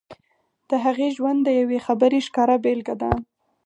[0.69, 3.11] د هغې ژوند د يوې خبرې ښکاره بېلګه ده.